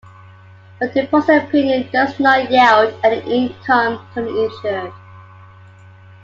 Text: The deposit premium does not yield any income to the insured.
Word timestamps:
The 0.79 0.87
deposit 0.89 1.47
premium 1.49 1.87
does 1.91 2.19
not 2.19 2.49
yield 2.49 2.91
any 3.03 3.19
income 3.45 4.03
to 4.15 4.23
the 4.23 4.43
insured. 4.45 4.91